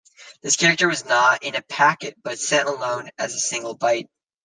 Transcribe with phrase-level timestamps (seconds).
[0.41, 4.07] This character was not in a packet, but sent alone as a single byte.